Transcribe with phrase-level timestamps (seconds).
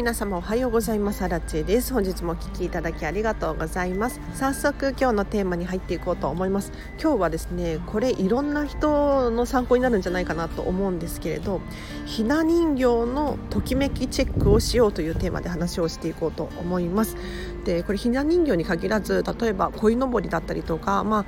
[0.00, 1.22] 皆様おはようございます。
[1.24, 1.92] アラチェです。
[1.92, 4.18] 本日もお聞きいただきありがとうございます。
[4.32, 6.72] 早速今日のテーマに入っていこうと思います。
[6.98, 11.60] 今日はですねこれいろんな人の参考になるんじゃないかなと思うんですけれど
[12.06, 17.18] ひな人形のときめきチェックをしようというテーマで話をしていこうと思います。
[17.66, 21.24] でこれひな人形に限らず例えば鯉のぼりだったりとかまあ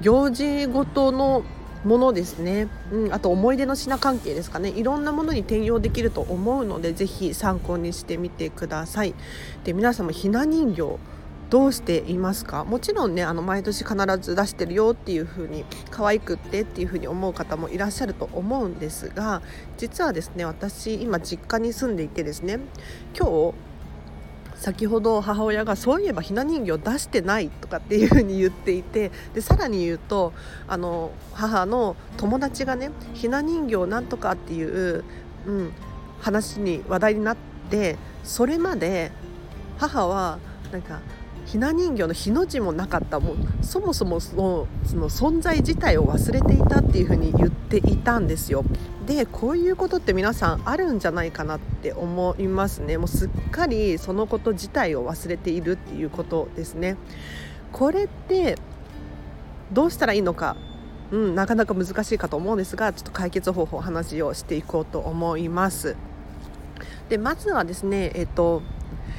[0.00, 1.42] 行事ごとの
[1.84, 4.70] ものですね、うん、あと思い出の品関係ですかね。
[4.70, 9.14] いろんなものに転用できると思うのでぜひ参考にしてみてください。
[9.64, 10.98] で皆様ひな人形
[11.50, 12.64] どうしていますか？
[12.64, 19.42] もちろんねあの毎年必ず出してるよっていう風に可愛くってっていう風に思う方もいらっしゃると思うんですが
[19.76, 22.60] 実はですね私今実家に住んでいてですね
[23.16, 23.54] 今日
[24.64, 30.32] 先ほど母親がそういえばひな人形出してないとかっていうふうに言っていてでさらに言うと
[30.66, 35.04] あの母の友達がねひな人形なんとかっていう、
[35.44, 35.72] うん、
[36.18, 37.36] 話に話題になっ
[37.68, 39.12] てそれまで
[39.76, 40.38] 母は
[40.72, 41.00] なんか
[41.44, 48.64] ひな人形の日の字もなかったもうそもそもそのその存在自体を忘れていたっていうふうに言っていたんですよ。
[49.06, 56.96] でこういうことって皆さんあるんじゃないかなって思いますねもうすっかりそのこと自体を忘れているっていうことですね。
[57.72, 58.56] これって
[59.72, 60.56] どうしたらいいのか
[61.12, 65.96] うん、なかなか難しいかと思うんですがちょっと解決方法話をしていこうと思います。
[67.08, 68.62] でまずはですね、えっと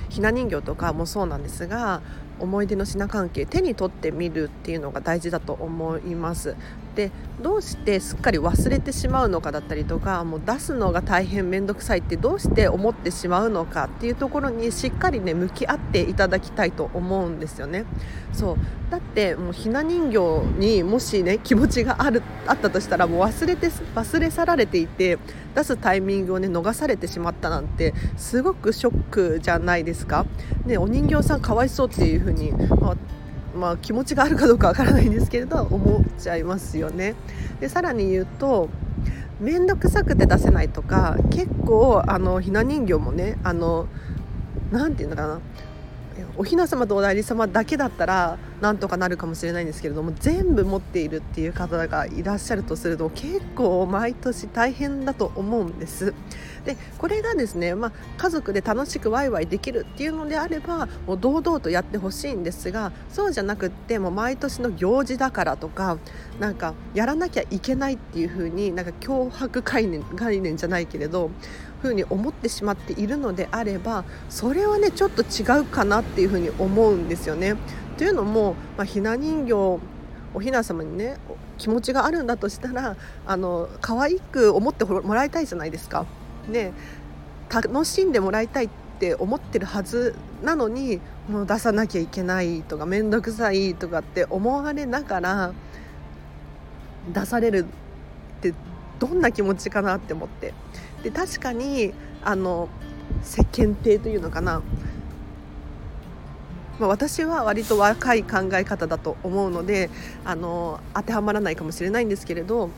[0.10, 2.02] ひな人形とかもそうなんですが
[2.40, 6.56] 思い出の品関係手に取ってみるっていうのが大事だと思います。
[6.96, 17.86] でどうしてすっかり忘れてしまうのかだったりとかもう出すのが大変面倒くさいってどうして思ってしまうのかっていうところにしっかりね向き合っていただきたいと思うんですよね。
[18.32, 18.58] そう。
[18.90, 25.18] だってもうひな人形にもしね気持ちがあるあったとしたらもう忘れて忘れ去られていて
[25.56, 30.26] 出すタイミングをね逃されてしまったなんてすごくショックじゃないですか。
[30.66, 32.98] ねお人形さんかわいそうっていう風に、まあ
[33.56, 37.16] まあ、気持ちがあるかどうかわからないんですけれど思っちゃいますよね。
[37.60, 38.70] でさらに言うと
[39.40, 43.88] 面倒くさくて出せないとか結構あのひな人形もねあの
[44.72, 45.40] なていうのかな
[46.38, 56.14] おひな様とお内裏様だけだったらなんとかなるかもしれないんですけれども全部持っているっていう方がいらっしゃるとすると結構毎年大変だと思うんです。
[56.66, 66.00] でこれがですね、まあ、家族で楽しくワイワイできるっていうのであればもう堂々とやってほしいんですがそうじゃなくってもう毎年の行事だからとか
[66.40, 71.30] なんかやらなきゃいけないっていう風になんか脅迫概念概念じゃないけれど
[71.88, 77.56] ふうに思ってしまっているのであればそれはねちょっと違うかなっていうふうに思うんですよね。
[77.98, 79.54] というのも、まあ、ひな人形
[80.34, 81.18] おひな様にね
[81.58, 86.06] 気持ちがあるんだとしたらあの可愛く思ってもらいたいじゃないですか。
[86.48, 86.74] ね
[87.50, 88.70] 楽しんでもらいたいっ
[89.00, 95.54] て思ってるはずなのにもう出さなきゃいけないとか面倒くさいとかって思われながら
[97.14, 97.66] 出される
[98.40, 98.54] って
[99.00, 100.54] どんな気持ちかなって思って
[101.06, 101.94] で確かに
[102.24, 102.68] あの
[103.22, 104.64] 世間体というのかな、
[106.80, 109.92] まあ、私は割と若い考え方だと思うので
[110.24, 112.72] あの当てはまらないかもしれないんですけれど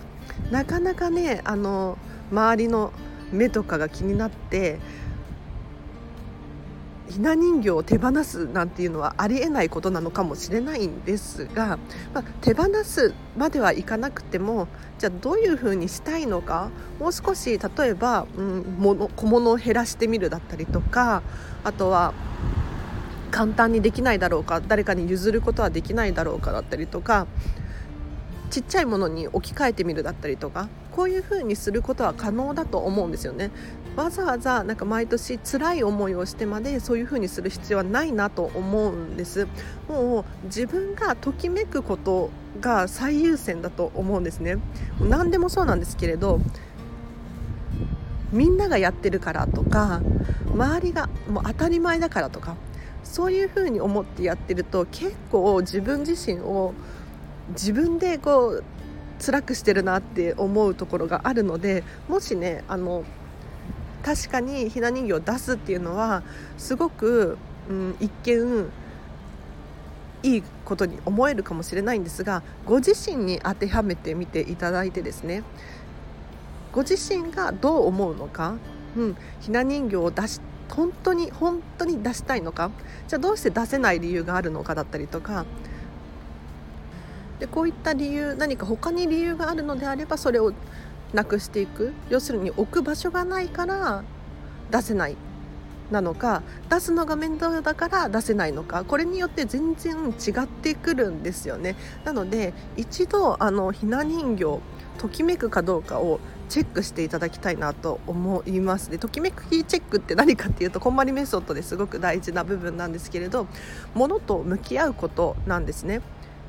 [0.52, 1.98] なかなかねあの
[2.30, 2.92] 周りの
[3.32, 4.80] 目とかが気になって
[7.10, 11.80] ひな人形を手放すなんていうのはありえないことなのかもしれないんですが、
[12.14, 14.68] まあ、手放すまではいかなくても
[15.00, 16.70] じゃあどういうふうにしたいのか
[17.00, 21.22] もう少し例えば、うん、物小物を減らしてみるだったりとか
[21.64, 22.14] あとは
[23.32, 27.28] 簡単にできないだろうか誰かに譲ることはできないだろうかだったりとか
[28.50, 33.52] ちっちゃいものに置き換えてみるだったりとかこういうふうにすることは可能だと思うんですよね。
[33.98, 39.48] わざわざなんか毎年辛い思いをしてまでそういうふうにする必要はないなと思うんです。
[39.90, 42.30] もう自分がときめくこと
[42.62, 44.58] が最優先だと思うんですね。
[45.02, 46.40] 何でもそうなんですけれど
[48.32, 50.02] みんながやってるからとか
[50.54, 52.56] 周りがもう当たり前だからとか
[53.04, 56.74] そういうふうに思ってやってると結構自分自身を
[57.50, 58.64] 自分でこう
[59.20, 63.04] 辛くしてるなって思うところがあるのでもしねあの
[64.08, 66.24] 確かにひな人形を出すっていうのは
[66.58, 67.38] すごく、
[67.70, 68.70] うん、一見
[70.24, 75.44] いいことに思えるかもしれないんですがご自身に当てはめてみていただいてですね
[76.72, 78.56] ご自身がどう思うのか、
[78.96, 80.40] うん、ひな人形を出し
[80.70, 82.72] 本当に本当に出したいのか
[83.10, 85.46] じゃあどうして出せない理由があるのかだったりとか
[87.42, 90.54] でこういった理由何か他に理由があるのであればそれを
[91.14, 91.94] なくしていく。
[92.10, 94.04] 要するに置く場所がないから
[94.72, 95.18] 出せない。
[95.92, 98.84] なのか出すのが面倒だから出せないのか。
[98.84, 101.76] これによって全然違ってくるんですよね。
[102.04, 104.60] なので一度あのひな人形
[104.98, 106.20] ときめくかどうかを
[106.50, 108.90] チェックしていただきたいなと思います。
[108.90, 113.48] でときめくチェックって何かっていうとこんまりメソッドですごく大事な部分なんですけれど
[113.94, 116.02] 物と向き合うことなんですね。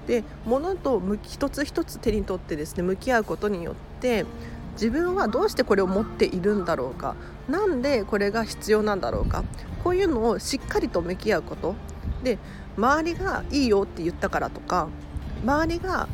[0.08, 4.24] で物と一つ一つ手に取ってですね向き合うことによって
[4.72, 7.14] 自分はどうしてこれを持っているんだろうか
[7.48, 9.44] なんでこれが必要なんだろうか
[9.84, 11.74] こういうのをしっかりと向き合うこと。
[12.22, 12.38] で
[12.76, 14.88] 周りがいいよって言ったからとか
[15.44, 16.08] 周りが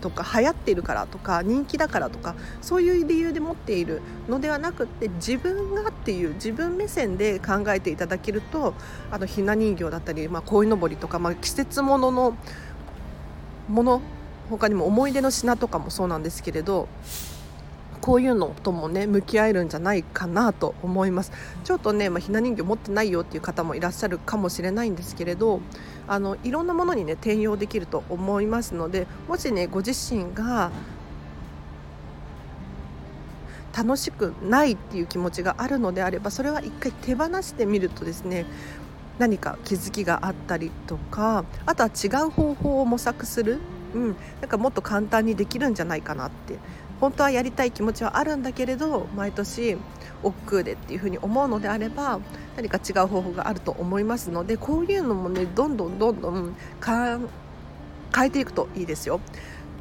[0.00, 8.74] とか流行っているからとか人気だからとかそういう理由で持っているのではなくって自分がっていう自分目線で考えていただけると
[9.10, 12.36] あのひな人形だったり、まあ、鯉のぼりとか、まあ、季節ものの
[13.68, 14.00] もの
[14.50, 16.88] 他にも思い出の品とかもそうなんですけれど
[18.00, 21.32] こういうのともね向き合えるんじゃないかなと思います。
[21.64, 25.60] ちょっとね、まあ、ひな人形持ってないよっていう方もいらっしゃるかもしれないんですけれど
[26.06, 30.70] あのいろんなものにね転用できると思いますのでもしねご自身が
[33.76, 38.46] 楽しくないっていう気持ちがあるのであればそれは一回手放してみるとですね
[39.18, 43.58] 何か気づきがあったりとかあとは違う方法を模索する、
[43.94, 46.58] うん、なんかもっと簡単にできるんじゃないかなって。
[47.00, 49.76] 本当はやりたい気持ちはあるんだけれど毎年
[50.22, 52.20] 億劫でっていうふうに思うのであれば
[52.56, 59.20] 何か違う方法があると思いますのでこういうのもねどんどんどんどん変えていくといいですよ。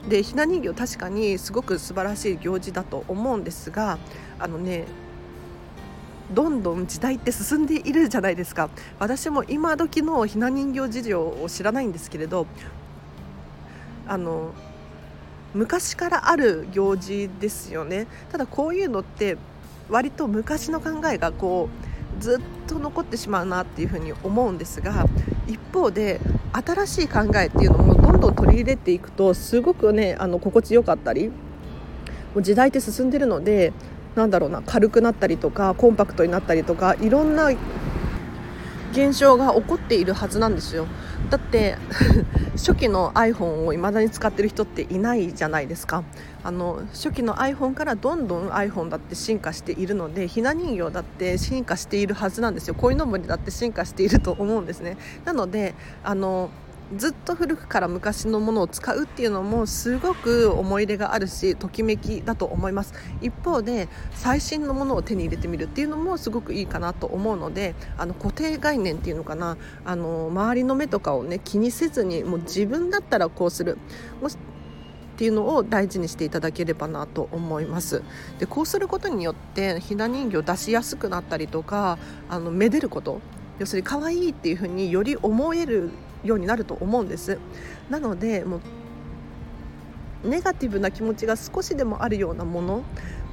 [0.09, 3.97] でひな人形確かにすごく素晴らしい行事だと思うんですが
[4.37, 4.85] あのね
[6.31, 8.69] どんどん時代って進んでいるじゃないですか。
[8.99, 12.47] 私も今時のひな人形事情を知らないんですけれど
[14.07, 14.53] あの
[15.53, 18.07] 昔からある行事ですよね。
[18.31, 19.37] ただこういうのって
[19.89, 21.69] 割と昔の考えがこ
[22.19, 25.05] うずっと残ってしまうなっていうふうに思うんですが
[25.47, 26.19] 一方で
[26.53, 31.33] 新しい考えっていうのもどんどん取り入れていくとすごくねあの心地よかったりも
[32.35, 33.73] う時代って進んでるので
[34.15, 37.51] なんだろうな軽くなったりとかコンパクトになったりとかいろんな
[38.95, 40.87] 現象が起こっているはずなんですよ。
[41.29, 41.77] だって
[42.55, 46.03] 初期の iPhone を未だに使ってる人っていないじゃないですか。
[46.45, 52.75] あの初期の iPhone からどんどん iPhone だって進化しているのでひな人形だって進化しているはずなんですよ。
[52.75, 54.95] 鯉のぼりだって進化していると思うんですね。
[55.25, 56.49] なのであの
[56.93, 62.93] ずっと古くから昔のものを使うっていうのもすごく思い入れがあるしときめきだと思います。
[63.21, 69.57] 一方で最新のものを手に入れてみるっていうのもすごくいいかなと思うのであの固定概念っていうのかな。
[69.83, 73.77] あの周りの目とかをね気にせずにもう自分だったらこうする。
[74.21, 74.37] もし
[75.15, 78.03] っていうのを大事にしていただければなと思います。
[78.37, 81.97] でこうすることによってひな人形を出しやすくなったりとか
[82.29, 83.21] あのめでること。
[83.57, 85.89] 要するに可愛いっていうふうにより思える
[86.25, 87.39] ようになると思うんです。
[87.89, 88.61] なのでもう
[90.27, 92.83] ネガティブな気持ちが少しでもあるようなもの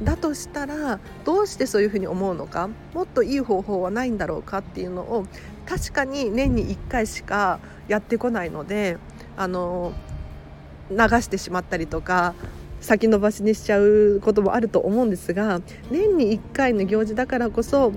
[0.02, 5.26] だとしたらどうしてそういうふうに思うのかもっといい方法はないんだろうかっていうのを
[5.66, 8.98] 確かに年に1回しかやってこないので
[9.36, 9.92] あの
[10.90, 12.34] 流してしまったりとか
[12.80, 17.92] 先延ばしにしちゃうこともあると思うんですが年に1回の行事だからこそ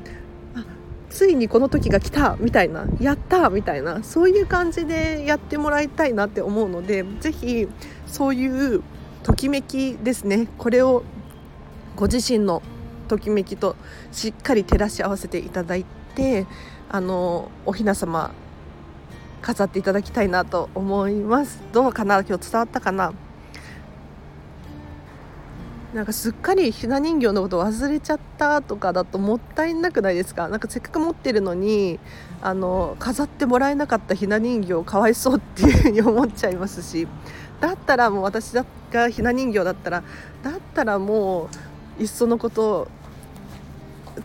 [1.16, 7.70] ついにこの時が来たみたいなやったみたいなそういう感じでやってもらいたいなって思うのでぜひ
[8.06, 8.84] そういう
[9.24, 10.50] ときめきですね。
[10.58, 11.04] これを
[11.96, 12.62] ご自身の
[13.08, 13.78] ときめきと
[14.12, 16.46] しっかり照らし合わせていただいて
[16.90, 18.32] あのおひな様
[19.42, 21.62] 飾っていただきたいなと思います。
[21.72, 22.24] どうかな？
[22.24, 23.14] 今日伝わったかな？
[25.96, 30.50] なんかすっかりひな人形のこと忘れちゃったとかだともったいなくないですか？
[30.50, 32.02] なんかせっかく持ってるのに
[32.42, 37.08] あの飾ってもらえなかったひな人形かわいそうっていうふうに思っちゃいますし
[37.62, 38.52] だったらもう私
[38.92, 40.04] がひな人形だったら
[40.44, 41.50] だったらも
[41.98, 42.90] ういっそのこと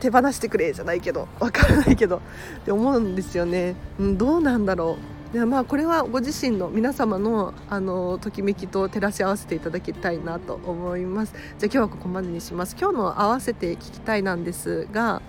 [0.00, 2.20] 手放してくれじゃないけどわからないけどっ
[2.64, 5.19] て思うんですよね、うん、どうなんだろう。
[5.32, 11.34] でまあこれはご自身の皆様のあのときめきと照らし合わせていただきたいなと思います。
[11.34, 12.76] じゃあ今日はここまでにします。
[12.78, 15.22] 今日の合わせて聞きたいなんですが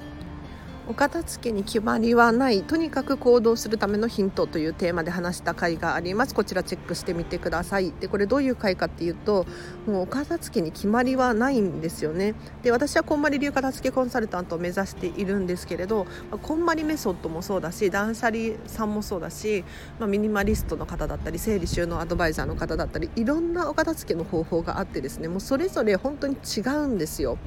[0.91, 2.63] お片付けに決まりはない。
[2.63, 6.35] とにかく行動するためのヒントというテーマで話した回があります。
[6.35, 7.93] こちらチェックしてみてください。
[7.97, 9.45] でこれどういう回かっていうと
[9.87, 12.35] もうお片付けに決まりはないんですよね。
[12.61, 16.07] で私はこんまり流片付けコンサルタントを目指しているんですけれど
[16.41, 19.63] こんまりメソッドもそうだし断捨離さんもそうだし、
[19.97, 27.37] まあ、ミニマリストの方だったり整理収納アドバイザーの方だったりいろんなお片付けの方法があってですねもうそれぞれ本当に違うんですよ。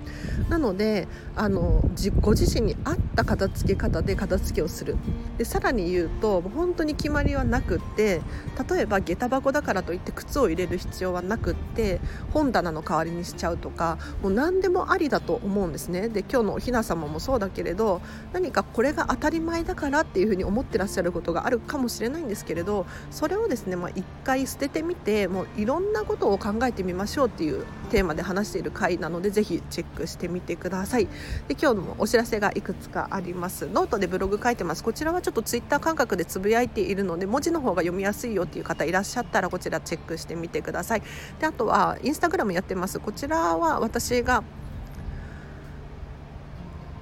[0.49, 1.85] なのであの
[2.23, 4.97] ご自身に合った片付け方で片付けをする。
[5.39, 8.21] でさらに言うと本当に決まりはなくって
[8.69, 12.01] 例えば下駄箱だからといって靴を入れる必要はなくって
[12.33, 16.09] 本棚の代わりにしちゃうとかもう何でもありだと思うんですね。
[16.09, 18.01] で今日のおひな様もそうだけれど
[18.33, 31.07] 何かこれが当たり前だからっていうふうに思ってらっしゃることがあるかもしれないんですけれどそれをですね、まあ、一回捨ててみてもういろんなことを考えてみましょうっていうテーマで話している回なのでぜひチェックしてみてください。
[31.49, 33.67] で今日もお知らせがいくつかあります。
[33.67, 34.85] ノートでブログ書いてます。
[34.85, 41.03] こちらはちょっとツイッター感覚でつぶやいているので文字の方が読みやすいよっていう方いらっしゃったらこちらチェックしてみてください。
[41.41, 43.01] であとはインスタグラムやってます。
[43.01, 44.43] こちらは私が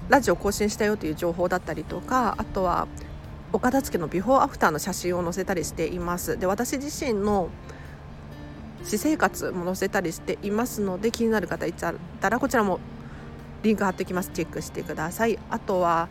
[0.09, 2.87] ラジオ更新したよという情報だったりとかあとは
[3.53, 6.39] お片付けのビフォーアフターの写真を載せたりしています。
[6.39, 7.49] で私自身の
[8.85, 11.95] 私生活も載せたりしていますので気になる方いた
[12.29, 12.81] らこちらも
[13.63, 14.31] リンク貼っておきます。
[14.33, 15.39] チェックしてください。
[15.51, 16.09] あとは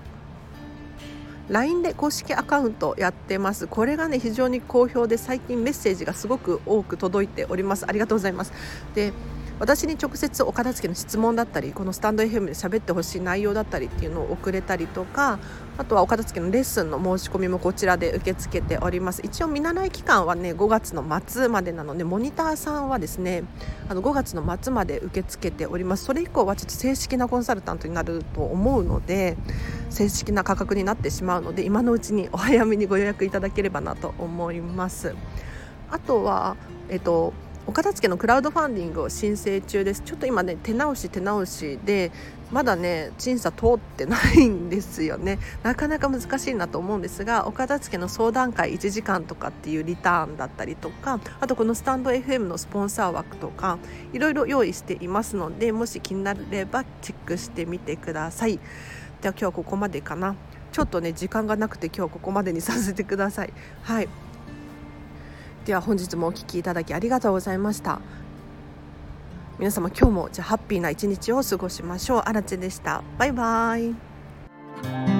[1.49, 3.67] LINE で公式アカウントやってます。
[3.67, 7.85] これがね非常に好評で最近メッセージがすごく多く届いております。
[7.87, 8.53] ありがとうございます。
[8.95, 9.11] で
[9.61, 15.37] 私に直接お片付けの質問だったりこのスタンド FM で喋ってほしい内容だったりっていうのを送れたりとか
[15.77, 19.21] あとはお片付けのレッスンの申し込みもこちらで受け付けております。
[19.23, 23.43] 一応見習い期間はね5月の末までなのでモニターさんはですね
[23.87, 26.05] あの5月の末まで受け付けております。
[26.05, 29.37] それ以降はちょっと正式なコンサルタントになると思うので
[29.91, 35.13] 正式な価格になってしまうので今のうちにお早めにご予約いただければなと思います。
[35.91, 36.57] あとは
[36.89, 37.33] えっと
[37.67, 40.01] お片付けのクラウドファンディングを申請中です。
[40.03, 42.11] ちょっと今ね手直し手直しで
[42.51, 45.39] まだね審査通ってないんですよね。
[45.63, 53.77] なかなか難しいなと思うんですがお片付けの相談会1時間とかっていうリターンだったりとかあとこのスタンド FM のスポンサー枠とか
[54.11, 58.59] いろいろ用意していますのでもし気になればチェックしてみてください。
[59.21, 60.35] では今日はここまでかな。
[60.71, 63.53] ちょっとね時間がなくて今日ここまでにさせてください。
[63.83, 64.09] はい。
[65.65, 67.99] では本日もお聴きいただきありがとうございました。
[69.59, 72.21] 皆様今日もじゃハッピーな一日を過ごしましょう。
[72.25, 73.03] あらちでした。
[73.17, 75.10] バイバイ。